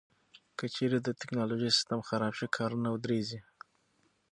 [0.57, 3.39] که چیرې د ټکنالوژۍ سیستم خراب شي، کارونه ودریږي.